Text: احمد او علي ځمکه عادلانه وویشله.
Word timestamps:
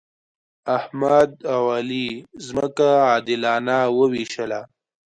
احمد 0.77 1.31
او 1.53 1.61
علي 1.77 2.09
ځمکه 2.47 2.87
عادلانه 3.09 3.77
وویشله. 3.97 4.61